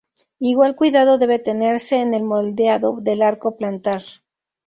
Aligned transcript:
Igual 0.39 0.75
cuidado 0.75 1.19
debe 1.19 1.37
tenerse 1.37 1.97
en 2.01 2.15
el 2.15 2.23
moldeado 2.23 2.97
del 3.01 3.21
arco 3.21 3.55
plantar. 3.55 4.01